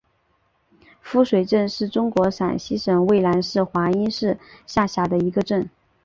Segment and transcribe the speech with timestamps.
[0.99, 5.69] 夫水镇是中国陕西省渭南市华阴市下辖的一个镇。